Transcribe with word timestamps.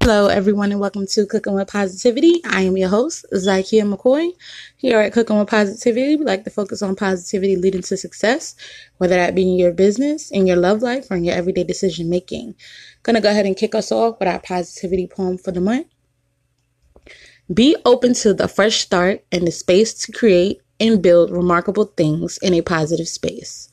Hello, 0.00 0.28
everyone, 0.28 0.70
and 0.70 0.80
welcome 0.80 1.06
to 1.06 1.26
Cooking 1.26 1.54
with 1.54 1.68
Positivity. 1.68 2.40
I 2.44 2.62
am 2.62 2.76
your 2.76 2.88
host, 2.88 3.26
Zykia 3.34 3.82
McCoy. 3.82 4.30
Here 4.76 5.00
at 5.00 5.12
Cooking 5.12 5.38
with 5.38 5.48
Positivity, 5.48 6.16
we 6.16 6.24
like 6.24 6.44
to 6.44 6.50
focus 6.50 6.80
on 6.82 6.94
positivity 6.96 7.56
leading 7.56 7.82
to 7.82 7.96
success, 7.96 8.54
whether 8.98 9.16
that 9.16 9.34
be 9.34 9.42
in 9.42 9.58
your 9.58 9.72
business, 9.72 10.30
in 10.30 10.46
your 10.46 10.56
love 10.56 10.82
life, 10.82 11.10
or 11.10 11.16
in 11.16 11.24
your 11.24 11.34
everyday 11.34 11.64
decision 11.64 12.08
making. 12.08 12.54
Gonna 13.02 13.20
go 13.20 13.28
ahead 13.28 13.44
and 13.44 13.56
kick 13.56 13.74
us 13.74 13.90
off 13.90 14.18
with 14.20 14.28
our 14.28 14.38
positivity 14.38 15.08
poem 15.08 15.36
for 15.36 15.50
the 15.50 15.60
month. 15.60 15.88
Be 17.52 17.76
open 17.84 18.14
to 18.14 18.32
the 18.32 18.48
fresh 18.48 18.78
start 18.80 19.24
and 19.32 19.46
the 19.46 19.52
space 19.52 19.92
to 20.04 20.12
create 20.12 20.62
and 20.80 21.02
build 21.02 21.30
remarkable 21.30 21.86
things 21.86 22.38
in 22.38 22.54
a 22.54 22.62
positive 22.62 23.08
space. 23.08 23.68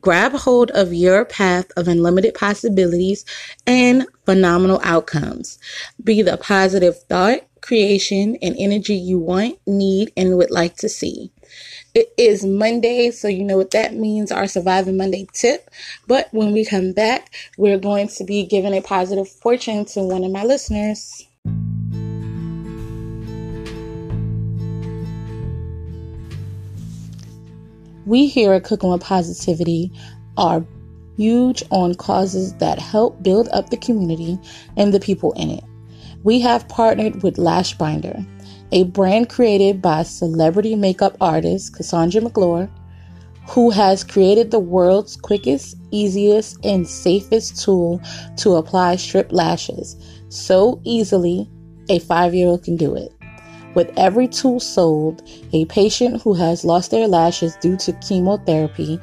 Grab 0.00 0.32
hold 0.32 0.70
of 0.70 0.92
your 0.94 1.24
path 1.24 1.66
of 1.76 1.88
unlimited 1.88 2.34
possibilities 2.34 3.24
and 3.66 4.06
phenomenal 4.24 4.80
outcomes. 4.84 5.58
Be 6.02 6.22
the 6.22 6.36
positive 6.36 7.02
thought, 7.04 7.40
creation, 7.60 8.36
and 8.40 8.54
energy 8.58 8.94
you 8.94 9.18
want, 9.18 9.58
need, 9.66 10.12
and 10.16 10.36
would 10.36 10.50
like 10.50 10.76
to 10.76 10.88
see. 10.88 11.32
It 11.92 12.12
is 12.16 12.44
Monday, 12.44 13.10
so 13.10 13.26
you 13.26 13.42
know 13.42 13.56
what 13.56 13.72
that 13.72 13.94
means 13.94 14.30
our 14.30 14.46
Surviving 14.46 14.96
Monday 14.96 15.26
tip. 15.32 15.68
But 16.06 16.28
when 16.30 16.52
we 16.52 16.64
come 16.64 16.92
back, 16.92 17.34
we're 17.58 17.78
going 17.78 18.08
to 18.08 18.24
be 18.24 18.46
giving 18.46 18.74
a 18.74 18.80
positive 18.80 19.28
fortune 19.28 19.84
to 19.86 20.00
one 20.00 20.22
of 20.22 20.30
my 20.30 20.44
listeners. 20.44 21.26
We 28.10 28.26
here 28.26 28.54
at 28.54 28.64
Cooking 28.64 28.90
with 28.90 29.02
Positivity 29.02 29.92
are 30.36 30.66
huge 31.16 31.62
on 31.70 31.94
causes 31.94 32.54
that 32.54 32.80
help 32.80 33.22
build 33.22 33.48
up 33.52 33.70
the 33.70 33.76
community 33.76 34.36
and 34.76 34.92
the 34.92 34.98
people 34.98 35.30
in 35.34 35.48
it. 35.50 35.62
We 36.24 36.40
have 36.40 36.66
partnered 36.66 37.22
with 37.22 37.38
Lash 37.38 37.78
Binder, 37.78 38.26
a 38.72 38.82
brand 38.82 39.28
created 39.28 39.80
by 39.80 40.02
celebrity 40.02 40.74
makeup 40.74 41.16
artist 41.20 41.76
Cassandra 41.76 42.20
McClure, 42.20 42.68
who 43.48 43.70
has 43.70 44.02
created 44.02 44.50
the 44.50 44.58
world's 44.58 45.14
quickest, 45.14 45.76
easiest, 45.92 46.58
and 46.64 46.88
safest 46.88 47.62
tool 47.62 48.02
to 48.38 48.56
apply 48.56 48.96
strip 48.96 49.30
lashes 49.30 49.94
so 50.30 50.80
easily 50.82 51.48
a 51.88 52.00
five 52.00 52.34
year 52.34 52.48
old 52.48 52.64
can 52.64 52.74
do 52.74 52.96
it. 52.96 53.12
With 53.74 53.92
every 53.96 54.26
tool 54.26 54.60
sold, 54.60 55.22
a 55.52 55.64
patient 55.66 56.22
who 56.22 56.34
has 56.34 56.64
lost 56.64 56.90
their 56.90 57.06
lashes 57.06 57.56
due 57.56 57.76
to 57.78 57.92
chemotherapy 57.94 59.00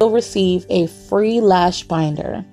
will 0.00 0.10
receive 0.10 0.66
a 0.70 0.86
free 0.86 1.40
lash 1.40 1.82
binder 1.84 2.44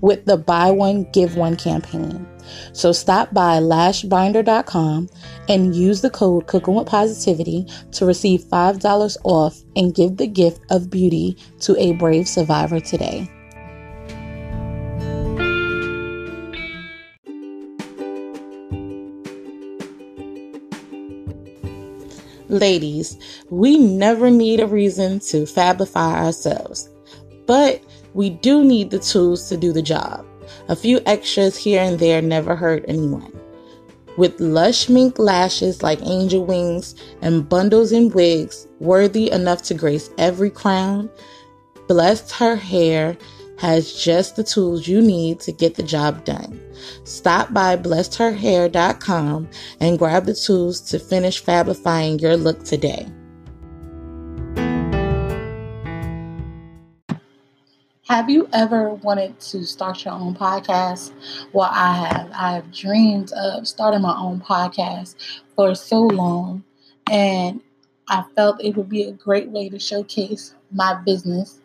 with 0.00 0.24
the 0.26 0.36
buy 0.36 0.70
one 0.70 1.04
give 1.12 1.36
one 1.36 1.56
campaign. 1.56 2.26
So 2.72 2.92
stop 2.92 3.32
by 3.32 3.58
lashbinder.com 3.58 5.08
and 5.48 5.74
use 5.74 6.00
the 6.00 6.10
code 6.10 6.46
cooking 6.46 6.74
with 6.74 6.86
positivity 6.86 7.66
to 7.92 8.06
receive 8.06 8.42
$5 8.42 9.16
off 9.24 9.62
and 9.74 9.94
give 9.94 10.16
the 10.16 10.26
gift 10.26 10.60
of 10.70 10.90
beauty 10.90 11.36
to 11.60 11.76
a 11.76 11.92
brave 11.94 12.28
survivor 12.28 12.78
today. 12.78 13.30
Ladies, 22.48 23.18
we 23.50 23.76
never 23.76 24.30
need 24.30 24.60
a 24.60 24.66
reason 24.68 25.18
to 25.20 25.38
fabify 25.46 26.24
ourselves, 26.24 26.88
but 27.46 27.82
we 28.14 28.30
do 28.30 28.64
need 28.64 28.90
the 28.90 29.00
tools 29.00 29.48
to 29.48 29.56
do 29.56 29.72
the 29.72 29.82
job. 29.82 30.24
A 30.68 30.76
few 30.76 31.00
extras 31.06 31.56
here 31.56 31.82
and 31.82 31.98
there 31.98 32.22
never 32.22 32.54
hurt 32.54 32.84
anyone. 32.86 33.32
With 34.16 34.40
lush 34.40 34.88
mink 34.88 35.18
lashes 35.18 35.82
like 35.82 36.00
angel 36.02 36.44
wings 36.44 36.94
and 37.20 37.48
bundles 37.48 37.92
and 37.92 38.14
wigs 38.14 38.66
worthy 38.80 39.30
enough 39.30 39.62
to 39.62 39.74
grace 39.74 40.08
every 40.16 40.50
crown, 40.50 41.10
blessed 41.88 42.30
her 42.32 42.56
hair 42.56 43.16
has 43.58 43.92
just 43.92 44.36
the 44.36 44.44
tools 44.44 44.86
you 44.86 45.02
need 45.02 45.40
to 45.40 45.52
get 45.52 45.74
the 45.74 45.82
job 45.82 46.24
done. 46.24 46.60
Stop 47.04 47.52
by 47.52 47.76
blessedherhair.com 47.76 49.48
and 49.80 49.98
grab 49.98 50.24
the 50.26 50.34
tools 50.34 50.80
to 50.82 50.98
finish 50.98 51.42
fabifying 51.42 52.18
your 52.18 52.36
look 52.36 52.64
today. 52.64 53.06
Have 58.08 58.30
you 58.30 58.48
ever 58.52 58.90
wanted 58.90 59.40
to 59.40 59.64
start 59.64 60.04
your 60.04 60.14
own 60.14 60.34
podcast? 60.36 61.10
Well, 61.52 61.68
I 61.72 62.06
have. 62.06 62.30
I 62.32 62.52
have 62.52 62.72
dreamed 62.72 63.32
of 63.32 63.66
starting 63.66 64.02
my 64.02 64.16
own 64.16 64.40
podcast 64.40 65.16
for 65.56 65.74
so 65.74 66.02
long, 66.02 66.62
and 67.10 67.60
I 68.08 68.22
felt 68.36 68.62
it 68.62 68.76
would 68.76 68.88
be 68.88 69.02
a 69.02 69.12
great 69.12 69.48
way 69.48 69.68
to 69.68 69.80
showcase 69.80 70.54
my 70.70 70.94
business 71.04 71.60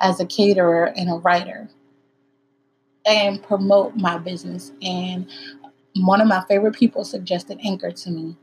as 0.00 0.20
a 0.20 0.26
caterer 0.26 0.92
and 0.96 1.10
a 1.10 1.14
writer 1.14 1.68
and 3.06 3.42
promote 3.42 3.96
my 3.96 4.18
business. 4.18 4.72
And 4.82 5.26
one 5.96 6.20
of 6.20 6.28
my 6.28 6.44
favorite 6.48 6.74
people 6.74 7.04
suggested 7.04 7.58
Anchor 7.64 7.90
to 7.90 8.10
me. 8.10 8.36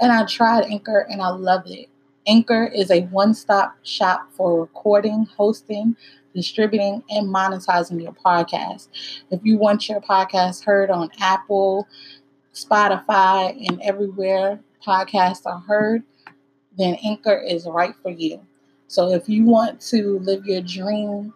And 0.00 0.12
I 0.12 0.24
tried 0.26 0.64
Anchor 0.64 1.06
and 1.08 1.22
I 1.22 1.28
loved 1.28 1.70
it. 1.70 1.88
Anchor 2.26 2.66
is 2.74 2.90
a 2.90 3.02
one 3.06 3.32
stop 3.32 3.76
shop 3.84 4.28
for 4.36 4.60
recording, 4.60 5.26
hosting, 5.36 5.96
distributing, 6.34 7.02
and 7.10 7.34
monetizing 7.34 8.02
your 8.02 8.12
podcast. 8.12 8.88
If 9.30 9.40
you 9.44 9.56
want 9.56 9.88
your 9.88 10.00
podcast 10.00 10.64
heard 10.64 10.90
on 10.90 11.10
Apple, 11.20 11.88
Spotify, 12.52 13.56
and 13.68 13.80
everywhere 13.82 14.60
podcasts 14.86 15.46
are 15.46 15.60
heard, 15.60 16.02
then 16.76 16.96
Anchor 17.04 17.36
is 17.36 17.66
right 17.66 17.94
for 18.02 18.10
you. 18.10 18.40
So 18.88 19.10
if 19.10 19.28
you 19.28 19.44
want 19.44 19.80
to 19.82 20.18
live 20.20 20.44
your 20.44 20.62
dream, 20.62 21.32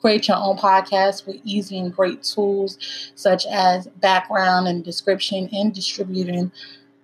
create 0.00 0.28
your 0.28 0.38
own 0.38 0.56
podcast 0.56 1.26
with 1.26 1.36
easy 1.44 1.78
and 1.78 1.94
great 1.94 2.22
tools 2.22 2.78
such 3.14 3.46
as 3.46 3.86
background 4.00 4.66
and 4.68 4.84
description 4.84 5.48
and 5.52 5.74
distributing 5.74 6.50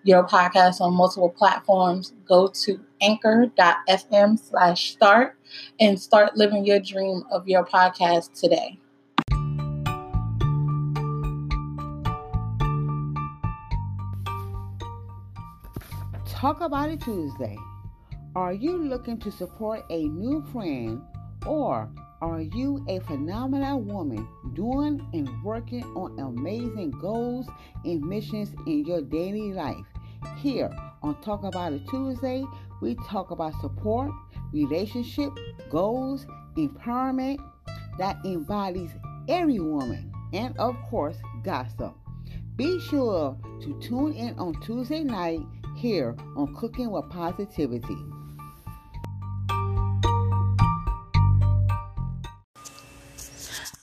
your 0.03 0.25
podcast 0.25 0.81
on 0.81 0.95
multiple 0.95 1.29
platforms, 1.29 2.13
go 2.29 2.47
to 2.47 2.81
anchor.fm 3.01 4.39
slash 4.39 4.93
start 4.93 5.37
and 5.81 6.01
start 6.01 6.37
living 6.37 6.65
your 6.65 6.79
dream 6.79 7.25
of 7.31 7.47
your 7.49 7.65
podcast 7.65 8.33
today. 8.41 8.79
Talk 16.29 16.61
about 16.61 16.91
it 16.91 17.01
Tuesday. 17.01 17.57
Are 18.37 18.53
you 18.53 18.77
looking 18.77 19.19
to 19.21 19.33
support 19.33 19.85
a 19.91 20.07
new 20.09 20.45
friend 20.53 21.03
or 21.47 21.91
are 22.23 22.41
you 22.41 22.85
a 22.89 22.99
phenomenal 23.01 23.81
woman 23.81 24.27
doing 24.55 25.07
and 25.13 25.29
working 25.43 25.85
on 25.95 26.19
amazing 26.19 26.91
goals 26.93 27.47
and 27.85 28.01
missions 28.01 28.55
in 28.67 28.85
your 28.87 29.03
daily 29.03 29.53
life? 29.53 29.85
Here 30.39 30.71
on 31.03 31.21
Talk 31.21 31.45
About 31.45 31.75
It 31.75 31.87
Tuesday, 31.89 32.45
we 32.81 32.95
talk 33.07 33.31
about 33.31 33.61
support, 33.61 34.11
relationship, 34.53 35.31
goals, 35.71 36.27
empowerment 36.57 37.39
that 37.99 38.17
embodies 38.25 38.91
every 39.29 39.61
woman, 39.61 40.11
and 40.33 40.57
of 40.59 40.75
course, 40.89 41.17
gossip. 41.43 41.95
Be 42.57 42.81
sure 42.81 43.37
to 43.61 43.79
tune 43.81 44.15
in 44.15 44.39
on 44.39 44.59
Tuesday 44.63 45.05
night 45.05 45.41
here 45.77 46.17
on 46.35 46.55
Cooking 46.55 46.91
with 46.91 47.09
Positivity. 47.11 47.99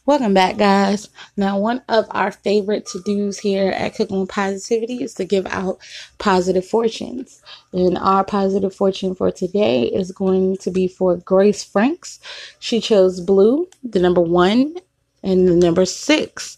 Welcome 0.06 0.34
back, 0.34 0.58
guys. 0.58 1.08
Now, 1.38 1.58
one 1.58 1.82
of 1.88 2.08
our 2.12 2.30
favorite 2.30 2.86
to 2.88 3.02
dos 3.04 3.40
here 3.40 3.70
at 3.70 3.96
Cooking 3.96 4.20
with 4.20 4.28
Positivity 4.28 5.02
is 5.02 5.14
to 5.14 5.24
give 5.24 5.46
out 5.46 5.78
positive 6.18 6.68
fortunes. 6.68 7.42
And 7.72 7.98
our 7.98 8.26
positive 8.26 8.76
fortune 8.76 9.16
for 9.16 9.32
today 9.32 9.84
is 9.84 10.12
going 10.12 10.58
to 10.58 10.72
be 10.72 10.90
for 10.90 11.16
Grace 11.16 11.64
Franks. 11.64 12.20
She 12.60 12.82
chose 12.82 13.22
blue, 13.22 13.70
the 13.82 14.02
number 14.02 14.20
one, 14.20 14.76
and 15.24 15.48
the 15.48 15.56
number 15.56 15.86
six. 15.86 16.58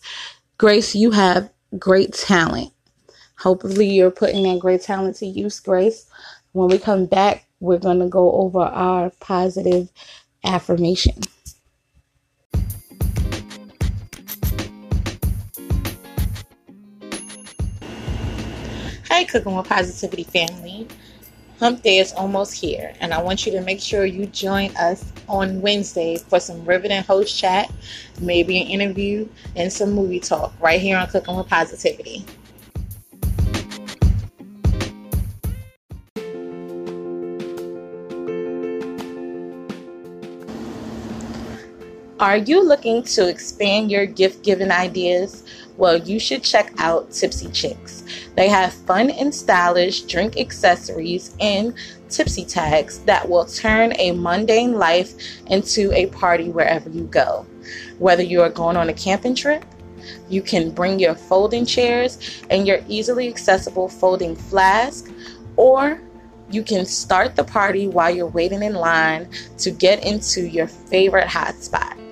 Grace, 0.57 0.95
you 0.95 1.11
have 1.11 1.47
great 1.77 2.13
talent. 2.13 2.73
Hopefully, 3.37 3.91
you're 3.91 4.09
putting 4.09 4.41
that 4.41 4.57
great 4.57 4.81
talent 4.81 5.17
to 5.17 5.27
use, 5.27 5.59
Grace. 5.59 6.07
When 6.53 6.69
we 6.69 6.79
come 6.79 7.05
back, 7.05 7.45
we're 7.59 7.77
going 7.77 7.99
to 7.99 8.07
go 8.07 8.31
over 8.31 8.61
our 8.61 9.11
positive 9.19 9.91
affirmation. 10.43 11.21
Cooking 19.25 19.55
with 19.55 19.67
Positivity 19.67 20.23
family. 20.23 20.87
Hump 21.59 21.83
Day 21.83 21.99
is 21.99 22.11
almost 22.13 22.53
here, 22.53 22.93
and 22.99 23.13
I 23.13 23.21
want 23.21 23.45
you 23.45 23.51
to 23.53 23.61
make 23.61 23.79
sure 23.79 24.05
you 24.05 24.25
join 24.25 24.75
us 24.75 25.11
on 25.29 25.61
Wednesday 25.61 26.17
for 26.17 26.39
some 26.39 26.65
riveting 26.65 27.01
host 27.03 27.37
chat, 27.37 27.71
maybe 28.19 28.61
an 28.61 28.67
interview, 28.67 29.27
and 29.55 29.71
some 29.71 29.91
movie 29.91 30.19
talk 30.19 30.53
right 30.59 30.81
here 30.81 30.97
on 30.97 31.07
Cooking 31.07 31.37
with 31.37 31.47
Positivity. 31.47 32.25
Are 42.17 42.37
you 42.37 42.63
looking 42.63 43.03
to 43.03 43.27
expand 43.27 43.91
your 43.91 44.05
gift 44.05 44.43
giving 44.43 44.71
ideas? 44.71 45.43
Well, 45.77 45.97
you 45.97 46.19
should 46.19 46.43
check 46.43 46.73
out 46.77 47.11
Tipsy 47.11 47.49
Chicks. 47.49 48.03
They 48.35 48.47
have 48.47 48.73
fun 48.73 49.09
and 49.09 49.33
stylish 49.33 50.01
drink 50.03 50.37
accessories 50.37 51.35
and 51.39 51.73
tipsy 52.09 52.45
tags 52.45 52.99
that 52.99 53.27
will 53.27 53.45
turn 53.45 53.93
a 53.99 54.11
mundane 54.11 54.73
life 54.73 55.13
into 55.47 55.91
a 55.91 56.07
party 56.07 56.49
wherever 56.49 56.89
you 56.89 57.03
go. 57.05 57.45
Whether 57.99 58.23
you 58.23 58.41
are 58.41 58.49
going 58.49 58.77
on 58.77 58.89
a 58.89 58.93
camping 58.93 59.35
trip, 59.35 59.65
you 60.29 60.41
can 60.41 60.69
bring 60.69 60.99
your 60.99 61.15
folding 61.15 61.65
chairs 61.65 62.43
and 62.49 62.67
your 62.67 62.79
easily 62.87 63.27
accessible 63.27 63.89
folding 63.89 64.35
flask, 64.35 65.11
or 65.57 65.99
you 66.51 66.63
can 66.63 66.85
start 66.85 67.35
the 67.35 67.43
party 67.43 67.87
while 67.87 68.15
you're 68.15 68.27
waiting 68.27 68.63
in 68.63 68.75
line 68.75 69.27
to 69.57 69.71
get 69.71 70.05
into 70.05 70.47
your 70.47 70.67
favorite 70.67 71.27
hotspot. 71.27 72.04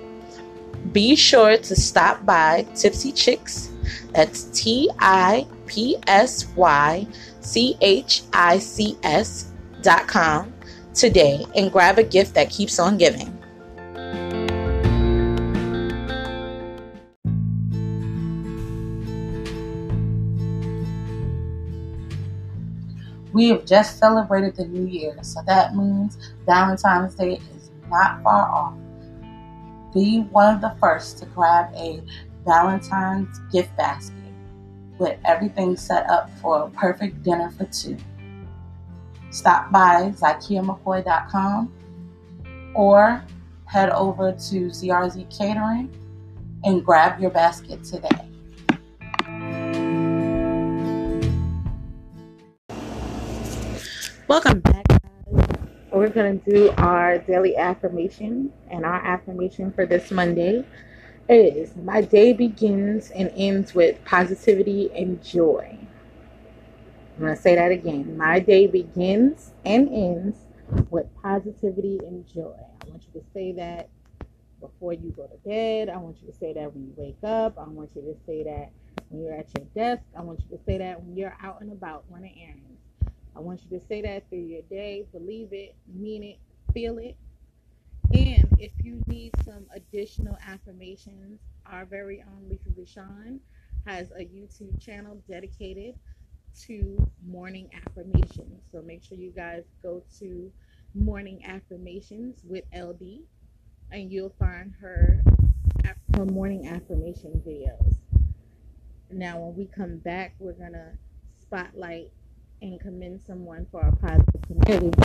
Be 0.94 1.16
sure 1.16 1.58
to 1.58 1.74
stop 1.74 2.24
by 2.24 2.64
Tipsy 2.76 3.10
Chicks. 3.10 3.72
That's 4.12 4.44
T 4.56 4.88
I 5.00 5.44
P 5.66 5.96
S 6.06 6.46
Y 6.54 7.04
C 7.40 7.76
H 7.80 8.22
I 8.32 8.60
C 8.60 8.96
S 9.02 9.50
dot 9.82 10.06
com 10.06 10.54
today 10.94 11.44
and 11.56 11.72
grab 11.72 11.98
a 11.98 12.04
gift 12.04 12.34
that 12.34 12.48
keeps 12.48 12.78
on 12.78 12.96
giving. 12.96 13.26
We 23.32 23.48
have 23.48 23.66
just 23.66 23.98
celebrated 23.98 24.54
the 24.54 24.66
new 24.66 24.86
year, 24.86 25.18
so 25.22 25.40
that 25.48 25.74
means 25.74 26.16
Valentine's 26.46 27.16
Day 27.16 27.40
is 27.56 27.72
not 27.90 28.22
far 28.22 28.48
off. 28.48 28.83
Be 29.94 30.20
one 30.32 30.52
of 30.52 30.60
the 30.60 30.74
first 30.80 31.18
to 31.18 31.26
grab 31.26 31.72
a 31.76 32.02
Valentine's 32.44 33.38
gift 33.52 33.74
basket 33.76 34.16
with 34.98 35.16
everything 35.24 35.76
set 35.76 36.10
up 36.10 36.28
for 36.42 36.64
a 36.64 36.70
perfect 36.70 37.22
dinner 37.22 37.50
for 37.52 37.64
two. 37.66 37.96
Stop 39.30 39.70
by 39.70 40.12
ZykiaMcCoy.com 40.16 41.72
or 42.74 43.24
head 43.66 43.90
over 43.90 44.32
to 44.32 44.66
CRZ 44.66 45.36
Catering 45.36 45.88
and 46.64 46.84
grab 46.84 47.20
your 47.20 47.30
basket 47.30 47.84
today. 47.84 48.08
Welcome 54.26 54.60
back. 54.60 54.83
We're 56.04 56.10
going 56.10 56.38
to 56.38 56.50
do 56.50 56.70
our 56.76 57.16
daily 57.16 57.56
affirmation, 57.56 58.52
and 58.70 58.84
our 58.84 59.02
affirmation 59.02 59.72
for 59.72 59.86
this 59.86 60.10
Monday 60.10 60.62
is 61.30 61.74
My 61.76 62.02
day 62.02 62.34
begins 62.34 63.10
and 63.12 63.32
ends 63.34 63.74
with 63.74 64.04
positivity 64.04 64.90
and 64.94 65.24
joy. 65.24 65.78
I'm 67.00 67.20
going 67.20 67.34
to 67.34 67.40
say 67.40 67.54
that 67.54 67.72
again. 67.72 68.18
My 68.18 68.38
day 68.38 68.66
begins 68.66 69.52
and 69.64 69.88
ends 69.88 70.40
with 70.90 71.06
positivity 71.22 72.00
and 72.06 72.28
joy. 72.28 72.52
I 72.82 72.88
want 72.90 73.06
you 73.14 73.18
to 73.22 73.26
say 73.32 73.52
that 73.52 73.88
before 74.60 74.92
you 74.92 75.08
go 75.16 75.26
to 75.26 75.38
bed. 75.48 75.88
I 75.88 75.96
want 75.96 76.18
you 76.20 76.30
to 76.30 76.36
say 76.36 76.52
that 76.52 76.74
when 76.74 76.84
you 76.84 76.92
wake 76.98 77.16
up. 77.24 77.58
I 77.58 77.66
want 77.66 77.88
you 77.96 78.02
to 78.02 78.16
say 78.26 78.42
that 78.42 78.72
when 79.08 79.22
you're 79.22 79.32
at 79.32 79.48
your 79.56 79.66
desk. 79.74 80.02
I 80.14 80.20
want 80.20 80.42
you 80.42 80.58
to 80.58 80.62
say 80.64 80.76
that 80.76 81.02
when 81.02 81.16
you're 81.16 81.34
out 81.42 81.62
and 81.62 81.72
about 81.72 82.04
running 82.10 82.34
errands. 82.42 82.63
I 83.36 83.40
want 83.40 83.62
you 83.64 83.78
to 83.78 83.84
say 83.86 84.02
that 84.02 84.28
through 84.28 84.46
your 84.46 84.62
day. 84.62 85.06
Believe 85.12 85.48
it, 85.52 85.74
mean 85.92 86.22
it, 86.22 86.38
feel 86.72 86.98
it. 86.98 87.16
And 88.12 88.48
if 88.58 88.72
you 88.82 89.02
need 89.06 89.32
some 89.44 89.66
additional 89.74 90.38
affirmations, 90.46 91.40
our 91.66 91.84
very 91.84 92.22
own 92.22 92.48
Lisa 92.48 92.70
Deshawn 92.70 93.40
has 93.86 94.10
a 94.12 94.24
YouTube 94.24 94.80
channel 94.80 95.20
dedicated 95.28 95.94
to 96.66 97.10
morning 97.26 97.68
affirmations. 97.86 98.62
So 98.70 98.82
make 98.82 99.02
sure 99.02 99.18
you 99.18 99.32
guys 99.32 99.64
go 99.82 100.02
to 100.20 100.52
morning 100.94 101.42
affirmations 101.44 102.40
with 102.44 102.64
LD 102.72 103.22
and 103.90 104.12
you'll 104.12 104.34
find 104.38 104.72
her 104.80 105.22
her 106.16 106.24
morning 106.24 106.68
affirmation 106.68 107.42
videos. 107.46 107.96
Now 109.10 109.38
when 109.38 109.56
we 109.56 109.66
come 109.66 109.98
back, 109.98 110.34
we're 110.38 110.52
going 110.52 110.72
to 110.72 110.92
spotlight 111.40 112.12
and 112.64 112.80
commend 112.80 113.20
someone 113.26 113.66
for 113.70 113.84
our 113.84 113.92
positive 113.96 114.40
community. 114.46 114.98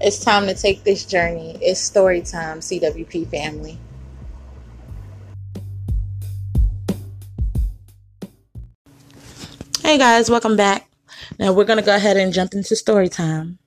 It's 0.00 0.22
time 0.24 0.46
to 0.46 0.54
take 0.54 0.84
this 0.84 1.04
journey. 1.04 1.58
It's 1.60 1.80
story 1.80 2.22
time, 2.22 2.60
CWP 2.60 3.28
family. 3.28 3.78
Hey 9.82 9.98
guys, 9.98 10.30
welcome 10.30 10.56
back. 10.56 10.88
Now 11.38 11.52
we're 11.52 11.64
going 11.64 11.78
to 11.78 11.84
go 11.84 11.94
ahead 11.94 12.16
and 12.16 12.32
jump 12.32 12.54
into 12.54 12.74
story 12.76 13.10
time. 13.10 13.58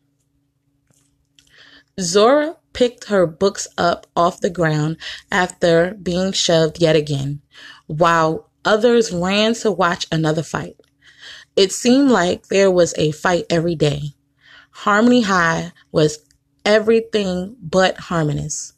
Zora 1.99 2.55
picked 2.77 3.05
her 3.05 3.25
books 3.25 3.67
up 3.75 4.05
off 4.15 4.39
the 4.39 4.51
ground 4.51 4.95
after 5.31 5.95
being 5.95 6.31
shoved 6.31 6.79
yet 6.79 6.95
again, 6.95 7.41
while 7.87 8.51
others 8.63 9.11
ran 9.11 9.55
to 9.55 9.71
watch 9.71 10.05
another 10.11 10.43
fight. 10.43 10.75
It 11.55 11.71
seemed 11.71 12.11
like 12.11 12.49
there 12.49 12.69
was 12.69 12.93
a 12.95 13.11
fight 13.13 13.45
every 13.49 13.73
day. 13.73 14.13
Harmony 14.69 15.21
High 15.21 15.71
was 15.91 16.19
everything 16.63 17.55
but 17.59 17.97
harmonious. 17.97 18.73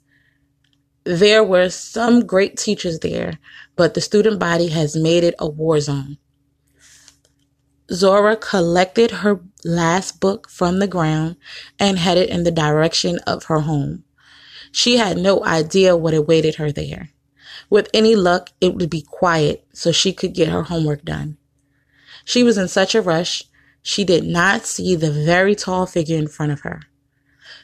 There 1.03 1.43
were 1.43 1.67
some 1.69 2.25
great 2.25 2.55
teachers 2.55 2.99
there, 2.99 3.37
but 3.75 3.95
the 3.95 4.01
student 4.01 4.39
body 4.39 4.69
has 4.69 4.95
made 4.95 5.25
it 5.25 5.35
a 5.39 5.49
war 5.49 5.81
zone. 5.81 6.19
Zora 7.91 8.35
collected 8.35 9.09
her 9.11 9.39
last 9.63 10.19
book 10.19 10.47
from 10.49 10.79
the 10.79 10.87
ground 10.87 11.37
and 11.79 11.97
headed 11.97 12.29
in 12.29 12.43
the 12.43 12.51
direction 12.51 13.17
of 13.25 13.45
her 13.45 13.61
home. 13.61 14.03
She 14.71 14.97
had 14.97 15.17
no 15.17 15.43
idea 15.43 15.97
what 15.97 16.13
awaited 16.13 16.55
her 16.55 16.71
there. 16.71 17.09
With 17.69 17.89
any 17.93 18.15
luck, 18.15 18.51
it 18.61 18.75
would 18.75 18.89
be 18.89 19.01
quiet 19.01 19.65
so 19.73 19.91
she 19.91 20.13
could 20.13 20.33
get 20.33 20.49
her 20.49 20.63
homework 20.63 21.03
done. 21.03 21.37
She 22.25 22.43
was 22.43 22.57
in 22.57 22.67
such 22.67 22.93
a 22.93 23.01
rush, 23.01 23.45
she 23.81 24.03
did 24.03 24.23
not 24.23 24.65
see 24.65 24.95
the 24.95 25.11
very 25.11 25.55
tall 25.55 25.87
figure 25.87 26.17
in 26.17 26.27
front 26.27 26.51
of 26.51 26.61
her. 26.61 26.81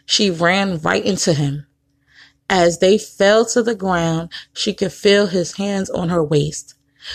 She 0.08 0.32
ran 0.32 0.80
right 0.80 1.06
into 1.06 1.34
him. 1.34 1.68
As 2.50 2.80
they 2.80 2.98
fell 2.98 3.46
to 3.46 3.62
the 3.62 3.76
ground, 3.76 4.32
she 4.54 4.74
could 4.74 4.94
feel 4.94 5.28
his 5.28 5.58
hands 5.58 5.90
on 5.90 6.10
her 6.10 6.24
waist. 6.24 6.74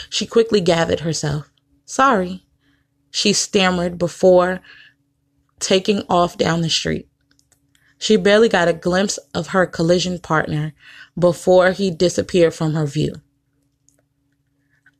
She 0.08 0.26
quickly 0.26 0.60
gathered 0.60 1.00
herself. 1.00 1.50
Sorry 1.84 2.44
she 3.10 3.32
stammered 3.32 3.98
before 3.98 4.60
taking 5.58 6.02
off 6.08 6.36
down 6.36 6.62
the 6.62 6.70
street. 6.70 7.08
She 7.98 8.16
barely 8.16 8.48
got 8.48 8.68
a 8.68 8.72
glimpse 8.72 9.18
of 9.34 9.48
her 9.48 9.66
collision 9.66 10.18
partner 10.18 10.72
before 11.18 11.72
he 11.72 11.90
disappeared 11.90 12.54
from 12.54 12.72
her 12.74 12.86
view. 12.86 13.16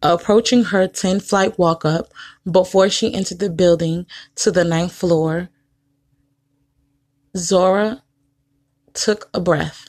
Approaching 0.03 0.65
her 0.65 0.87
10 0.87 1.21
flight 1.21 1.59
walk 1.59 1.85
up 1.85 2.13
before 2.51 2.89
she 2.89 3.13
entered 3.13 3.39
the 3.39 3.51
building 3.51 4.07
to 4.37 4.51
the 4.51 4.65
ninth 4.65 4.93
floor, 4.93 5.49
Zora 7.37 8.03
took 8.93 9.31
a 9.33 9.41
breath. 9.41 9.87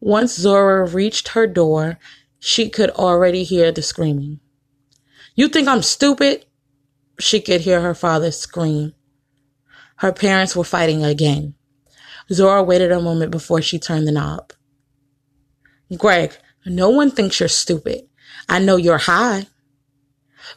Once 0.00 0.34
Zora 0.34 0.86
reached 0.86 1.28
her 1.28 1.46
door, 1.46 1.98
she 2.38 2.68
could 2.68 2.90
already 2.90 3.42
hear 3.42 3.72
the 3.72 3.80
screaming. 3.80 4.38
You 5.34 5.48
think 5.48 5.66
I'm 5.66 5.82
stupid? 5.82 6.46
She 7.18 7.40
could 7.40 7.62
hear 7.62 7.80
her 7.80 7.94
father 7.94 8.30
scream. 8.30 8.94
Her 9.96 10.12
parents 10.12 10.54
were 10.54 10.64
fighting 10.64 11.04
again. 11.04 11.54
Zora 12.32 12.62
waited 12.62 12.92
a 12.92 13.00
moment 13.00 13.30
before 13.30 13.60
she 13.60 13.78
turned 13.78 14.06
the 14.06 14.12
knob. 14.12 14.52
Greg, 15.96 16.36
no 16.64 16.88
one 16.88 17.10
thinks 17.10 17.40
you're 17.40 17.48
stupid. 17.48 18.08
I 18.48 18.58
know 18.58 18.76
you're 18.76 18.98
high. 18.98 19.46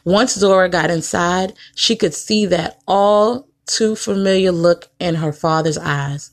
Once 0.04 0.34
Zora 0.34 0.68
got 0.68 0.90
inside, 0.90 1.54
she 1.74 1.96
could 1.96 2.14
see 2.14 2.46
that 2.46 2.80
all 2.86 3.48
too 3.66 3.96
familiar 3.96 4.52
look 4.52 4.88
in 4.98 5.16
her 5.16 5.32
father's 5.32 5.78
eyes. 5.78 6.30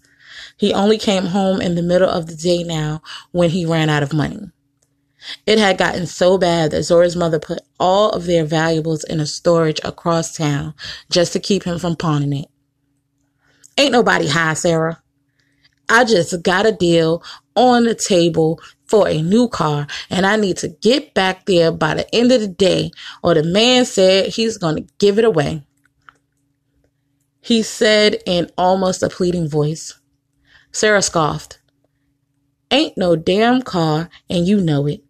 He 0.57 0.73
only 0.73 0.97
came 0.97 1.25
home 1.25 1.61
in 1.61 1.75
the 1.75 1.81
middle 1.81 2.09
of 2.09 2.27
the 2.27 2.35
day 2.35 2.63
now 2.63 3.01
when 3.31 3.49
he 3.49 3.65
ran 3.65 3.89
out 3.89 4.03
of 4.03 4.13
money. 4.13 4.51
It 5.45 5.57
had 5.57 5.77
gotten 5.77 6.05
so 6.05 6.37
bad 6.37 6.71
that 6.71 6.83
Zora's 6.83 7.15
mother 7.15 7.39
put 7.39 7.59
all 7.79 8.11
of 8.11 8.25
their 8.25 8.45
valuables 8.45 9.03
in 9.03 9.19
a 9.19 9.25
storage 9.25 9.79
across 9.83 10.35
town 10.35 10.73
just 11.09 11.33
to 11.33 11.39
keep 11.39 11.63
him 11.63 11.79
from 11.79 11.95
pawning 11.95 12.33
it. 12.33 12.47
Ain't 13.77 13.91
nobody 13.91 14.27
high, 14.27 14.53
Sarah. 14.53 15.01
I 15.89 16.03
just 16.03 16.41
got 16.43 16.65
a 16.65 16.71
deal 16.71 17.23
on 17.55 17.83
the 17.83 17.95
table 17.95 18.59
for 18.87 19.07
a 19.07 19.21
new 19.21 19.47
car 19.47 19.87
and 20.09 20.25
I 20.25 20.35
need 20.35 20.57
to 20.57 20.69
get 20.69 21.13
back 21.13 21.45
there 21.45 21.71
by 21.71 21.95
the 21.95 22.15
end 22.15 22.31
of 22.31 22.41
the 22.41 22.47
day 22.47 22.91
or 23.23 23.33
the 23.33 23.43
man 23.43 23.85
said 23.85 24.27
he's 24.27 24.57
going 24.57 24.75
to 24.77 24.93
give 24.99 25.19
it 25.19 25.25
away. 25.25 25.63
He 27.41 27.61
said 27.61 28.17
in 28.25 28.49
almost 28.57 29.03
a 29.03 29.09
pleading 29.09 29.47
voice. 29.47 29.99
Sarah 30.71 31.01
scoffed. 31.01 31.59
Ain't 32.71 32.97
no 32.97 33.15
damn 33.15 33.61
car 33.61 34.09
and 34.29 34.47
you 34.47 34.59
know 34.59 34.87
it. 34.87 35.04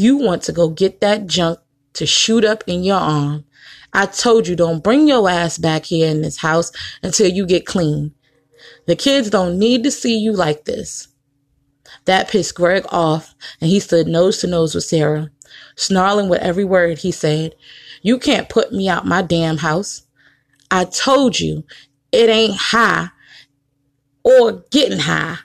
You 0.00 0.16
want 0.16 0.42
to 0.44 0.52
go 0.52 0.70
get 0.70 1.02
that 1.02 1.26
junk 1.26 1.58
to 1.92 2.06
shoot 2.06 2.42
up 2.42 2.64
in 2.66 2.84
your 2.84 2.98
arm. 2.98 3.44
I 3.92 4.06
told 4.06 4.48
you 4.48 4.56
don't 4.56 4.82
bring 4.82 5.06
your 5.06 5.28
ass 5.28 5.58
back 5.58 5.84
here 5.84 6.08
in 6.08 6.22
this 6.22 6.38
house 6.38 6.72
until 7.02 7.30
you 7.30 7.44
get 7.44 7.66
clean. 7.66 8.14
The 8.86 8.96
kids 8.96 9.28
don't 9.28 9.58
need 9.58 9.84
to 9.84 9.90
see 9.90 10.16
you 10.16 10.32
like 10.32 10.64
this. 10.64 11.08
That 12.06 12.30
pissed 12.30 12.54
Greg 12.54 12.86
off, 12.88 13.34
and 13.60 13.68
he 13.68 13.78
stood 13.78 14.06
nose 14.06 14.38
to 14.38 14.46
nose 14.46 14.74
with 14.74 14.84
Sarah, 14.84 15.30
snarling 15.76 16.30
with 16.30 16.40
every 16.40 16.64
word 16.64 17.00
he 17.00 17.12
said. 17.12 17.54
You 18.00 18.18
can't 18.18 18.48
put 18.48 18.72
me 18.72 18.88
out 18.88 19.04
my 19.04 19.20
damn 19.20 19.58
house. 19.58 20.06
I 20.70 20.86
told 20.86 21.38
you 21.38 21.62
it 22.10 22.30
ain't 22.30 22.56
high 22.56 23.10
or 24.24 24.64
getting 24.70 25.00
high. 25.00 25.40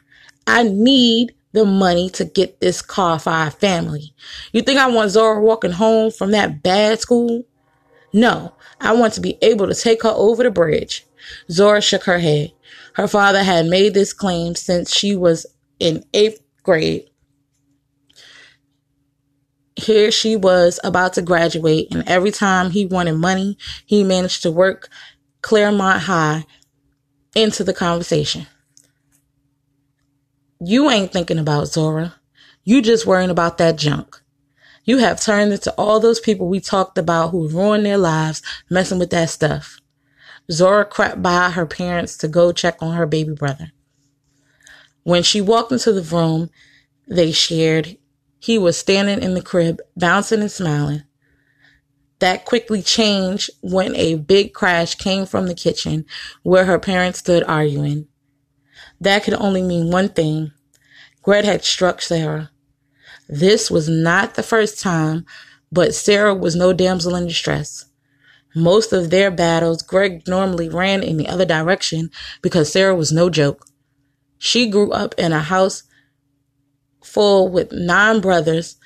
I 0.48 0.64
need 0.64 1.36
the 1.56 1.66
money 1.66 2.10
to 2.12 2.26
get 2.26 2.60
this 2.60 2.82
car 2.82 3.18
for 3.18 3.32
our 3.32 3.50
family. 3.50 4.14
You 4.52 4.62
think 4.62 4.78
I 4.78 4.88
want 4.88 5.12
Zora 5.12 5.42
walking 5.42 5.72
home 5.72 6.12
from 6.12 6.32
that 6.32 6.62
bad 6.62 7.00
school? 7.00 7.44
No, 8.14 8.54
I 8.80 8.94
want 8.94 9.14
to 9.14 9.22
be 9.22 9.38
able 9.42 9.68
to 9.68 9.74
take 9.74 10.04
her 10.04 10.10
over 10.10 10.44
the 10.44 10.52
bridge. 10.52 11.06
Zora 11.50 11.82
shook 11.82 12.04
her 12.04 12.20
head. 12.20 12.52
Her 12.94 13.08
father 13.08 13.42
had 13.42 13.66
made 13.66 13.94
this 13.94 14.14
claim 14.14 14.56
since 14.56 14.94
she 14.94 15.16
was 15.16 15.46
in 15.80 16.04
eighth 16.14 16.42
grade. 16.62 17.10
Here 19.78 20.12
she 20.12 20.36
was 20.36 20.80
about 20.84 21.14
to 21.14 21.22
graduate, 21.22 21.88
and 21.92 22.08
every 22.08 22.32
time 22.32 22.72
he 22.72 22.86
wanted 22.86 23.16
money, 23.16 23.58
he 23.86 24.04
managed 24.04 24.44
to 24.44 24.52
work 24.52 24.90
Claremont 25.42 26.02
High 26.02 26.46
into 27.34 27.64
the 27.64 27.74
conversation. 27.74 28.48
You 30.60 30.90
ain't 30.90 31.12
thinking 31.12 31.38
about 31.38 31.68
Zora. 31.68 32.16
You 32.64 32.82
just 32.82 33.06
worrying 33.06 33.30
about 33.30 33.58
that 33.58 33.76
junk. 33.76 34.22
You 34.86 35.00
have 35.00 35.20
turned 35.20 35.52
into 35.52 35.74
all 35.78 36.00
those 36.00 36.20
people 36.20 36.48
we 36.48 36.60
talked 36.60 36.98
about 36.98 37.32
who 37.32 37.50
ruined 37.50 37.86
their 37.86 37.98
lives 37.98 38.42
messing 38.70 39.00
with 39.00 39.10
that 39.10 39.30
stuff. 39.30 39.80
Zora 40.52 40.86
crept 40.86 41.22
by 41.22 41.50
her 41.50 41.66
parents 41.66 42.18
to 42.18 42.28
go 42.28 42.52
check 42.52 42.82
on 42.82 42.96
her 42.96 43.06
baby 43.06 43.34
brother. 43.34 43.72
When 45.04 45.24
she 45.24 45.42
walked 45.42 45.72
into 45.72 45.92
the 45.92 46.02
room 46.02 46.50
they 47.08 47.32
shared, 47.32 47.98
he 48.40 48.58
was 48.58 48.78
standing 48.78 49.22
in 49.22 49.34
the 49.34 49.42
crib, 49.42 49.82
bouncing 49.98 50.42
and 50.42 50.52
smiling. 50.52 51.04
That 52.20 52.46
quickly 52.46 52.82
changed 52.82 53.50
when 53.62 53.96
a 53.96 54.16
big 54.16 54.54
crash 54.54 54.96
came 54.96 55.26
from 55.26 55.48
the 55.48 55.56
kitchen 55.56 56.06
where 56.44 56.66
her 56.66 56.80
parents 56.80 57.20
stood 57.20 57.44
arguing. 57.44 58.08
That 59.00 59.24
could 59.24 59.34
only 59.36 59.62
mean 59.62 59.92
one 59.92 60.10
thing. 60.10 60.52
Greg 61.22 61.46
had 61.46 61.64
struck 61.64 62.02
Sarah. 62.02 62.52
This 63.28 63.72
was 63.72 63.90
not 63.90 64.36
the 64.36 64.44
first 64.44 64.80
time, 64.80 65.26
but 65.72 65.96
Sarah 65.96 66.36
was 66.36 66.56
no 66.56 66.74
damsel 66.74 67.16
in 67.16 67.28
distress. 67.28 67.86
Most 68.56 68.94
of 68.94 69.10
their 69.10 69.32
battles, 69.32 69.82
Greg 69.82 70.28
normally 70.28 70.70
ran 70.70 71.04
in 71.04 71.18
the 71.18 71.28
other 71.28 71.46
direction 71.46 72.10
because 72.42 72.72
Sarah 72.72 72.96
was 72.96 73.12
no 73.12 73.30
joke. 73.30 73.68
She 74.38 74.70
grew 74.70 74.92
up 74.92 75.16
in 75.18 75.34
a 75.34 75.42
house 75.42 75.84
full 77.04 77.50
with 77.50 77.72
nine 77.72 78.22
brothers 78.22 78.78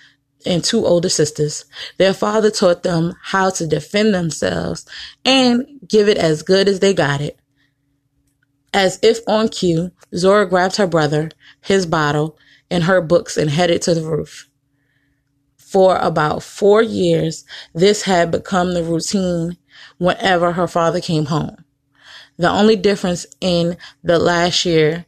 and 0.46 0.63
two 0.63 0.86
older 0.86 1.10
sisters. 1.10 1.66
Their 1.98 2.13
father 2.13 2.50
taught 2.50 2.84
them 2.84 3.13
how 3.22 3.50
to 3.51 3.68
defend 3.68 4.13
themselves 4.13 4.86
and 5.25 5.66
give 5.88 6.08
it 6.08 6.18
as 6.18 6.44
good 6.44 6.68
as 6.68 6.80
they 6.80 6.94
got 6.94 7.22
it. 7.22 7.39
As 8.74 9.00
if 9.01 9.20
on 9.28 9.50
cue, 9.50 9.92
Zora 10.16 10.48
grabbed 10.48 10.78
her 10.78 10.88
brother, 10.88 11.32
his 11.62 11.86
bottle, 11.86 12.38
and 12.70 12.84
her 12.84 13.01
books 13.01 13.38
and 13.38 13.50
headed 13.50 13.82
to 13.84 13.94
the 13.94 14.04
roof. 14.04 14.50
For 15.58 15.98
about 15.98 16.42
four 16.42 16.82
years, 16.82 17.46
this 17.74 18.04
had 18.04 18.32
become 18.32 18.74
the 18.74 18.84
routine 18.84 19.58
whenever 19.98 20.54
her 20.54 20.68
father 20.68 21.00
came 21.00 21.25
home. 21.25 21.63
The 22.38 22.50
only 22.50 22.75
difference 22.75 23.25
in 23.42 23.78
the 24.04 24.18
last 24.18 24.66
year, 24.66 25.06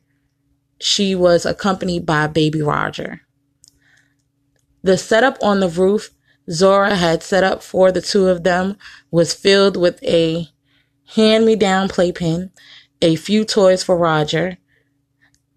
she 0.80 1.16
was 1.16 1.46
accompanied 1.46 2.06
by 2.06 2.28
baby 2.28 2.62
Roger. 2.62 3.22
The 4.84 4.98
setup 4.98 5.38
on 5.42 5.60
the 5.60 5.70
roof 5.70 6.12
Zora 6.50 6.96
had 6.96 7.24
set 7.24 7.44
up 7.44 7.64
for 7.64 7.92
the 7.92 8.02
two 8.02 8.28
of 8.28 8.44
them 8.44 8.78
was 9.12 9.34
filled 9.34 9.78
with 9.78 10.04
a 10.04 10.48
hand 11.16 11.46
me 11.46 11.56
down 11.56 11.88
playpen 11.88 12.52
a 13.02 13.16
few 13.16 13.46
toys 13.46 13.84
for 13.84 13.98
Roger, 13.98 14.58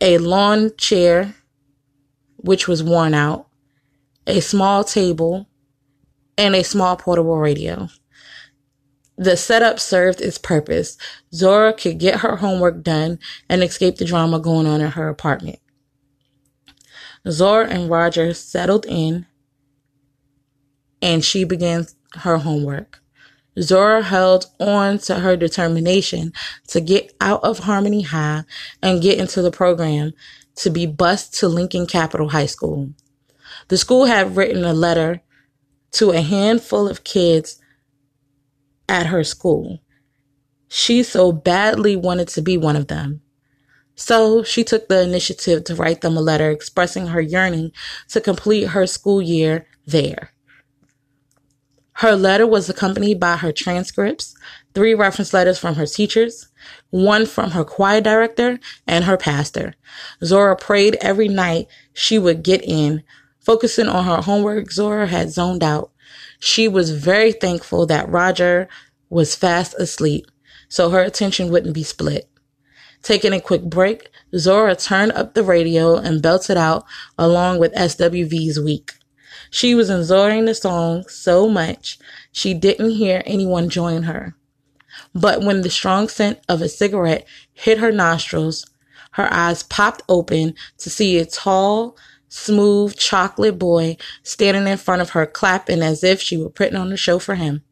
a 0.01 0.19
lawn 0.19 0.73
chair, 0.77 1.35
which 2.37 2.69
was 2.69 2.83
worn 2.83 3.15
out, 3.15 3.49
a 4.27 4.41
small 4.41 4.85
table, 4.85 5.47
and 6.37 6.55
a 6.55 6.65
small 6.65 6.97
portable 6.97 7.39
radio. 7.39 7.89
The 9.17 9.37
setup 9.37 9.79
served 9.79 10.21
its 10.21 10.39
purpose. 10.39 10.97
Zora 11.33 11.73
could 11.73 11.99
get 11.99 12.21
her 12.21 12.37
homework 12.37 12.83
done 12.83 13.21
and 13.49 13.63
escape 13.63 13.97
the 13.97 14.05
drama 14.05 14.41
going 14.41 14.67
on 14.67 14.81
in 14.81 14.91
her 14.91 15.09
apartment. 15.09 15.61
Zora 17.29 17.69
and 17.69 17.89
Roger 17.89 18.35
settled 18.35 18.85
in 18.87 19.27
and 21.01 21.25
she 21.25 21.45
began 21.45 21.87
her 22.17 22.39
homework. 22.39 23.04
Zora 23.61 24.03
held 24.03 24.47
on 24.59 24.99
to 24.99 25.21
her 25.21 25.37
determination 25.37 26.33
to 26.69 26.81
get 26.81 27.13
out 27.21 27.43
of 27.45 27.61
Harmony 27.61 28.03
High 28.03 28.45
and 28.83 29.03
get 29.03 29.19
into 29.19 29.43
the 29.43 29.51
program 29.51 30.13
to 30.57 30.71
be 30.71 30.87
bused 30.87 31.35
to 31.35 31.49
Lincoln 31.49 31.87
Capital 31.87 32.29
High 32.29 32.47
School. 32.47 32.91
The 33.69 33.77
school 33.77 34.07
had 34.07 34.37
written 34.37 34.65
a 34.65 34.73
letter 34.73 35.23
to 35.93 36.11
a 36.11 36.21
handful 36.21 36.89
of 36.89 37.05
kids 37.05 37.61
at 38.89 39.07
her 39.07 39.25
school. 39.25 39.81
She 40.69 41.03
so 41.03 41.31
badly 41.33 41.95
wanted 41.95 42.29
to 42.29 42.43
be 42.43 42.57
one 42.57 42.77
of 42.77 42.89
them. 42.89 43.21
So 43.95 44.43
she 44.43 44.65
took 44.65 44.89
the 44.89 45.03
initiative 45.03 45.65
to 45.65 45.77
write 45.77 46.01
them 46.01 46.17
a 46.17 46.21
letter 46.21 46.51
expressing 46.51 47.07
her 47.09 47.21
yearning 47.21 47.71
to 48.09 48.21
complete 48.21 48.69
her 48.69 48.87
school 48.87 49.23
year 49.23 49.67
there. 49.87 50.34
Her 51.99 52.17
letter 52.17 52.47
was 52.47 52.69
accompanied 52.69 53.21
by 53.21 53.37
her 53.37 53.53
transcripts, 53.53 54.35
three 54.75 54.95
reference 54.95 55.33
letters 55.33 55.59
from 55.59 55.77
her 55.77 55.87
teachers, 55.87 56.49
one 56.91 57.25
from 57.25 57.53
her 57.53 57.65
choir 57.65 58.01
director, 58.01 58.59
and 58.87 59.05
her 59.05 59.17
pastor. 59.17 59.75
Zora 60.23 60.57
prayed 60.57 60.97
every 61.01 61.29
night 61.29 61.69
she 61.93 62.19
would 62.19 62.43
get 62.43 62.63
in. 62.65 63.05
Focusing 63.39 63.89
on 63.89 64.05
her 64.07 64.23
homework, 64.23 64.73
Zora 64.73 65.07
had 65.07 65.31
zoned 65.31 65.63
out. 65.63 65.93
She 66.41 66.67
was 66.67 66.91
very 66.91 67.33
thankful 67.33 67.87
that 67.87 68.09
Roger 68.09 68.69
was 69.09 69.37
fast 69.37 69.75
asleep, 69.75 70.27
so 70.69 70.91
her 70.91 71.03
attention 71.03 71.51
wouldn't 71.51 71.75
be 71.75 71.85
split. 71.85 72.29
Taking 73.03 73.33
a 73.33 73.41
quick 73.41 73.63
break, 73.63 74.09
Zora 74.37 74.75
turned 74.75 75.13
up 75.13 75.35
the 75.35 75.45
radio 75.45 75.97
and 75.97 76.23
belted 76.23 76.57
out 76.57 76.85
along 77.17 77.61
with 77.61 77.73
SWV's 77.75 78.59
Weak. 78.59 78.93
She 79.55 79.77
was 79.77 79.89
enjoying 79.89 80.47
the 80.47 80.55
song 80.55 81.07
so 81.07 81.49
much 81.49 81.97
she 82.33 82.55
didn't 82.55 82.91
hear 82.91 83.23
anyone 83.25 83.69
join 83.69 84.03
her. 84.03 84.35
But 85.15 85.43
when 85.43 85.63
the 85.63 85.71
strong 85.71 86.09
scent 86.09 86.41
of 86.49 86.61
a 86.61 86.69
cigarette 86.69 87.25
hit 87.53 87.79
her 87.79 87.93
nostrils, 87.93 88.67
her 89.13 89.33
eyes 89.33 89.63
popped 89.63 90.03
open 90.09 90.55
to 90.79 90.91
see 90.91 91.19
a 91.19 91.25
tall, 91.25 91.97
smooth 92.29 92.97
chocolate 92.97 93.57
boy 93.57 93.97
standing 94.25 94.67
in 94.67 94.77
front 94.77 95.03
of 95.03 95.11
her 95.11 95.25
clapping 95.25 95.83
as 95.83 96.03
if 96.03 96.21
she 96.21 96.37
were 96.37 96.51
putting 96.51 96.75
on 96.75 96.91
a 96.91 96.97
show 96.97 97.21
for 97.21 97.37
him. 97.37 97.63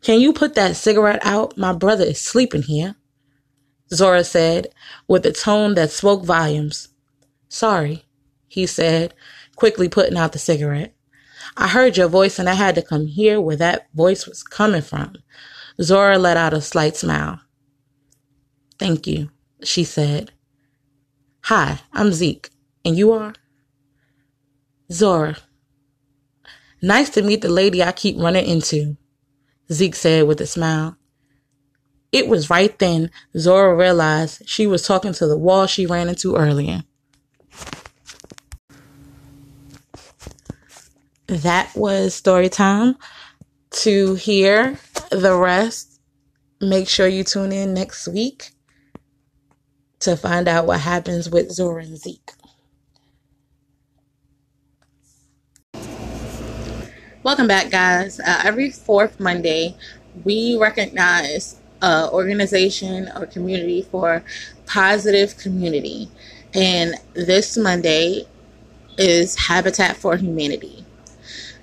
Can 0.00 0.18
you 0.18 0.32
put 0.32 0.54
that 0.54 0.76
cigarette 0.76 1.20
out? 1.26 1.58
My 1.58 1.74
brother 1.74 2.04
is 2.04 2.22
sleeping 2.22 2.62
here. 2.62 2.96
Zora 3.92 4.24
said 4.24 4.68
with 5.06 5.26
a 5.26 5.32
tone 5.32 5.74
that 5.74 5.90
spoke 5.90 6.24
volumes. 6.24 6.88
Sorry, 7.50 8.06
he 8.46 8.64
said, 8.64 9.12
quickly 9.58 9.88
putting 9.88 10.16
out 10.16 10.32
the 10.32 10.38
cigarette. 10.38 10.94
I 11.56 11.68
heard 11.68 11.96
your 11.96 12.08
voice 12.08 12.38
and 12.38 12.48
I 12.48 12.54
had 12.54 12.76
to 12.76 12.82
come 12.82 13.06
here 13.06 13.40
where 13.40 13.56
that 13.56 13.88
voice 13.92 14.26
was 14.26 14.42
coming 14.42 14.82
from. 14.82 15.16
Zora 15.82 16.16
let 16.16 16.36
out 16.36 16.54
a 16.54 16.60
slight 16.60 16.96
smile. 16.96 17.40
Thank 18.78 19.08
you, 19.08 19.30
she 19.64 19.82
said. 19.82 20.30
Hi, 21.42 21.80
I'm 21.92 22.12
Zeke. 22.12 22.50
And 22.84 22.96
you 22.96 23.12
are? 23.12 23.34
Zora, 24.92 25.36
Nice 26.80 27.10
to 27.10 27.22
meet 27.22 27.40
the 27.40 27.48
lady 27.48 27.82
I 27.82 27.90
keep 27.90 28.16
running 28.16 28.46
into, 28.46 28.96
Zeke 29.72 29.96
said 29.96 30.28
with 30.28 30.40
a 30.40 30.46
smile. 30.46 30.96
It 32.12 32.28
was 32.28 32.48
right 32.48 32.78
then 32.78 33.10
Zora 33.36 33.74
realized 33.74 34.48
she 34.48 34.68
was 34.68 34.86
talking 34.86 35.12
to 35.14 35.26
the 35.26 35.36
wall 35.36 35.66
she 35.66 35.86
ran 35.86 36.08
into 36.08 36.36
earlier. 36.36 36.84
That 41.28 41.70
was 41.76 42.14
story 42.14 42.48
time. 42.48 42.96
To 43.82 44.14
hear 44.14 44.78
the 45.10 45.36
rest, 45.36 46.00
make 46.58 46.88
sure 46.88 47.06
you 47.06 47.22
tune 47.22 47.52
in 47.52 47.74
next 47.74 48.08
week 48.08 48.52
to 50.00 50.16
find 50.16 50.48
out 50.48 50.66
what 50.66 50.80
happens 50.80 51.28
with 51.28 51.52
Zora 51.52 51.82
and 51.82 51.98
Zeke. 51.98 52.32
Welcome 57.22 57.46
back, 57.46 57.70
guys. 57.70 58.18
Uh, 58.20 58.40
every 58.44 58.70
fourth 58.70 59.20
Monday, 59.20 59.76
we 60.24 60.56
recognize 60.56 61.60
uh, 61.82 62.08
organization 62.10 63.10
or 63.14 63.26
community 63.26 63.82
for 63.82 64.24
positive 64.64 65.36
community. 65.36 66.08
And 66.54 66.94
this 67.12 67.58
Monday 67.58 68.26
is 68.96 69.36
Habitat 69.36 69.98
for 69.98 70.16
Humanity. 70.16 70.86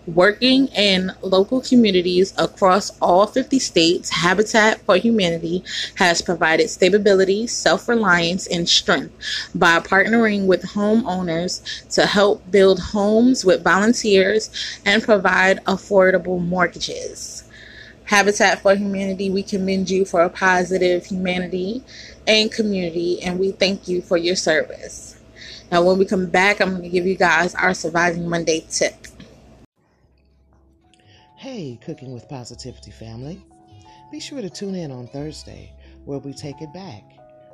Working 0.08 0.68
in 0.68 1.14
local 1.24 1.62
communities 1.62 2.32
across 2.38 2.96
all 3.00 3.26
50 3.26 3.58
states, 3.58 4.10
Habitat 4.12 4.82
for 4.82 4.98
Humanity 4.98 5.64
has 5.96 6.22
provided 6.22 6.70
stability, 6.70 7.48
self 7.48 7.90
reliance, 7.90 8.46
and 8.46 8.70
strength 8.70 9.50
by 9.56 9.80
partnering 9.80 10.46
with 10.46 10.62
homeowners 10.62 11.90
to 11.96 12.06
help 12.06 12.52
build 12.52 12.80
homes 12.80 13.44
with 13.44 13.64
volunteers 13.64 14.52
and 14.86 15.02
provide 15.02 15.64
affordable 15.66 16.40
mortgages. 16.40 17.44
Habitat 18.04 18.62
for 18.62 18.76
Humanity, 18.76 19.32
we 19.32 19.42
commend 19.42 19.90
you 19.90 20.06
for 20.06 20.22
a 20.22 20.30
positive 20.30 21.08
humanity 21.08 21.84
and 22.28 22.52
community, 22.52 23.24
and 23.24 23.40
we 23.40 23.54
thank 23.54 23.88
you 23.88 24.04
for 24.04 24.18
your 24.18 24.36
service. 24.36 25.20
Now, 25.72 25.84
when 25.84 25.98
we 25.98 26.06
come 26.06 26.28
back, 26.28 26.62
I'm 26.62 26.70
going 26.70 26.84
to 26.84 26.90
give 26.90 27.08
you 27.08 27.16
guys 27.16 27.56
our 27.56 27.74
Surviving 27.74 28.30
Monday 28.30 28.64
tip. 28.70 29.08
Hey, 31.46 31.78
Cooking 31.86 32.12
with 32.12 32.28
Positivity 32.28 32.90
family. 32.90 33.46
Be 34.12 34.20
sure 34.20 34.42
to 34.42 34.50
tune 34.50 34.74
in 34.74 34.92
on 34.92 35.06
Thursday 35.06 35.72
where 36.04 36.18
we 36.18 36.34
take 36.34 36.60
it 36.60 36.74
back. 36.74 37.04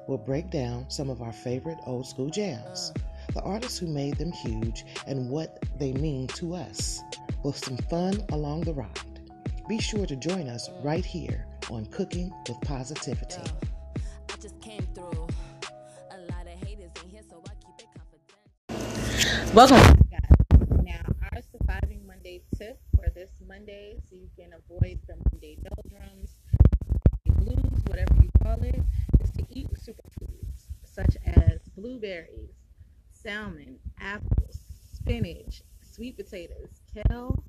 We'll 0.08 0.18
break 0.18 0.50
down 0.50 0.90
some 0.90 1.10
of 1.10 1.22
our 1.22 1.34
favorite 1.34 1.78
old 1.86 2.08
school 2.08 2.30
jams, 2.30 2.94
the 3.34 3.42
artists 3.42 3.78
who 3.78 3.88
made 3.88 4.16
them 4.16 4.32
huge, 4.32 4.86
and 5.08 5.30
what 5.30 5.62
they 5.78 5.92
mean 5.92 6.28
to 6.28 6.56
us, 6.56 7.02
with 7.44 7.58
some 7.58 7.76
fun 7.90 8.26
along 8.32 8.62
the 8.62 8.74
ride. 8.74 9.30
Be 9.68 9.78
sure 9.78 10.06
to 10.06 10.16
join 10.16 10.48
us 10.48 10.70
right 10.82 11.04
here 11.04 11.46
on 11.70 11.86
Cooking 11.88 12.32
with 12.48 12.62
Positivity. 12.62 13.44
Welcome, 19.54 20.00
guys. 20.10 20.22
Now, 20.82 21.02
our 21.34 21.42
surviving 21.52 22.08
Monday 22.08 22.42
tip 22.58 22.80
for 22.96 23.10
this 23.16 23.32
Monday, 23.48 23.98
so 24.10 24.16
you 24.16 24.30
can 24.38 24.52
avoid 24.54 25.00
the 25.08 25.16
Monday 25.32 25.58
doldrums, 25.64 26.38
blues, 27.26 27.82
whatever 27.88 28.14
you 28.22 28.30
call 28.44 28.62
it, 28.64 28.82
is 29.20 29.32
to 29.32 29.44
eat 29.50 29.68
superfoods 29.74 30.68
such 30.84 31.18
as 31.26 31.60
blueberries, 31.76 32.54
salmon, 33.22 33.78
apples, 34.00 34.60
spinach, 34.94 35.62
sweet 35.82 36.18
potatoes, 36.18 36.82
kale, 36.94 37.44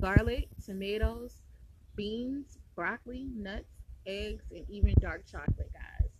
garlic, 0.00 0.48
tomatoes, 0.64 1.42
beans, 1.94 2.58
broccoli, 2.74 3.28
nuts, 3.34 3.64
eggs, 4.06 4.44
and 4.50 4.64
even 4.68 4.94
dark 5.00 5.24
chocolate, 5.30 5.72
guys. 5.72 6.10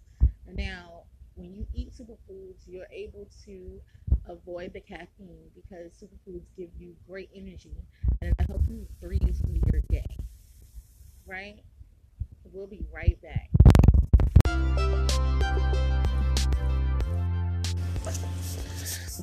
Now, 0.47 1.03
when 1.35 1.53
you 1.53 1.67
eat 1.75 1.93
superfoods, 1.93 2.67
you're 2.67 2.89
able 2.91 3.29
to 3.45 3.81
avoid 4.29 4.73
the 4.73 4.81
caffeine 4.81 5.51
because 5.55 5.93
superfoods 5.93 6.47
give 6.57 6.71
you 6.79 6.95
great 7.07 7.29
energy 7.35 7.75
and 8.23 8.33
it'll 8.39 8.55
help 8.55 8.63
you 8.69 8.87
breeze 9.01 9.41
through 9.45 9.61
your 9.73 9.83
day. 9.91 10.17
Right? 11.27 11.59
We'll 12.53 12.67
be 12.67 12.87
right 12.93 13.21
back. 13.23 13.51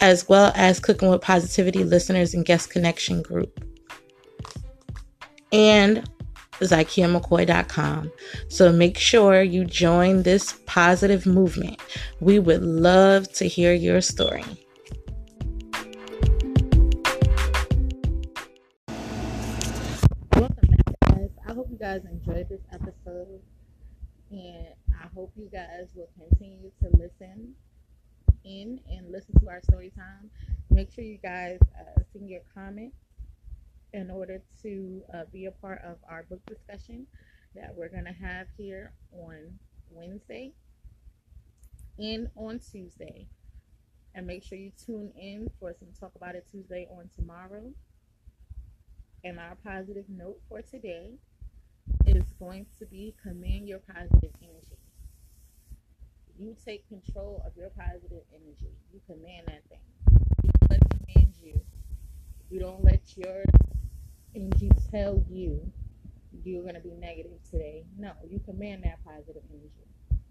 as 0.00 0.28
well 0.28 0.52
as 0.54 0.80
Cooking 0.80 1.10
with 1.10 1.20
Positivity 1.20 1.84
listeners 1.84 2.34
and 2.34 2.44
guest 2.44 2.70
connection 2.70 3.22
group. 3.22 3.64
And 5.52 6.08
ZykiaMcCoy.com. 6.60 8.12
So 8.48 8.72
make 8.72 8.98
sure 8.98 9.42
you 9.42 9.64
join 9.64 10.22
this 10.22 10.58
positive 10.66 11.26
movement. 11.26 11.80
We 12.20 12.38
would 12.38 12.62
love 12.62 13.32
to 13.34 13.46
hear 13.46 13.72
your 13.72 14.00
story. 14.00 14.44
Welcome 20.34 20.68
back, 20.68 20.94
guys. 21.08 21.30
I 21.48 21.52
hope 21.52 21.68
you 21.70 21.78
guys 21.78 22.02
enjoyed 22.04 22.48
this 22.48 22.60
episode, 22.72 23.40
and 24.30 24.68
I 24.98 25.06
hope 25.14 25.32
you 25.36 25.48
guys 25.50 25.88
will 25.94 26.10
continue 26.18 26.70
to 26.82 26.88
listen 26.96 27.54
in 28.44 28.80
listen 29.10 29.34
to 29.40 29.48
our 29.48 29.60
story 29.62 29.92
time. 29.96 30.30
Make 30.70 30.92
sure 30.92 31.04
you 31.04 31.18
guys 31.18 31.58
uh, 31.78 32.00
send 32.12 32.28
your 32.28 32.42
comment 32.54 32.92
in 33.92 34.10
order 34.10 34.40
to 34.62 35.02
uh, 35.12 35.22
be 35.32 35.46
a 35.46 35.50
part 35.50 35.80
of 35.84 35.96
our 36.08 36.24
book 36.24 36.40
discussion 36.46 37.06
that 37.54 37.74
we're 37.74 37.88
going 37.88 38.04
to 38.04 38.12
have 38.12 38.46
here 38.56 38.92
on 39.12 39.58
Wednesday 39.90 40.52
and 41.98 42.28
on 42.36 42.60
Tuesday. 42.60 43.26
And 44.14 44.26
make 44.26 44.44
sure 44.44 44.58
you 44.58 44.72
tune 44.84 45.12
in 45.16 45.50
for 45.58 45.74
some 45.78 45.88
Talk 45.98 46.12
About 46.16 46.34
It 46.34 46.46
Tuesday 46.50 46.88
on 46.90 47.10
tomorrow. 47.16 47.72
And 49.22 49.38
our 49.38 49.56
positive 49.64 50.04
note 50.08 50.38
for 50.48 50.62
today 50.62 51.12
is 52.06 52.24
going 52.38 52.66
to 52.78 52.86
be 52.86 53.14
command 53.22 53.68
your 53.68 53.80
positive 53.80 54.30
energy. 54.42 54.49
You 56.40 56.56
take 56.64 56.88
control 56.88 57.42
of 57.46 57.52
your 57.54 57.68
positive 57.68 58.24
energy. 58.32 58.72
You 58.94 59.00
command 59.06 59.46
that 59.48 59.62
thing. 59.68 59.78
You 60.42 60.50
don't 60.58 60.70
let 60.70 60.80
it 60.80 60.90
command 60.90 61.34
you. 61.42 61.60
You 62.50 62.60
don't 62.60 62.82
let 62.82 63.00
your 63.14 63.44
energy 64.34 64.70
tell 64.90 65.22
you 65.28 65.60
you're 66.42 66.62
going 66.62 66.76
to 66.76 66.80
be 66.80 66.94
negative 66.98 67.32
today. 67.50 67.84
No, 67.98 68.12
you 68.26 68.40
command 68.40 68.84
that 68.84 69.04
positive 69.04 69.42
energy. 69.50 70.22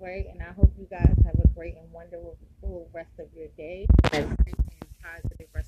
Right? 0.00 0.26
And 0.32 0.42
I 0.42 0.52
hope 0.52 0.72
you 0.76 0.86
guys 0.90 1.14
have 1.24 1.36
a 1.38 1.48
great 1.54 1.76
and 1.76 1.92
wonderful 1.92 2.88
rest 2.92 3.12
of 3.20 3.28
your 3.32 3.46
day. 3.56 3.86
And 4.12 4.36
positive 5.00 5.46
rest. 5.54 5.65